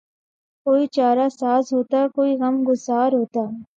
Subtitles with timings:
[0.65, 3.43] کوئی چارہ ساز ہوتا کوئی غم گسار ہوتا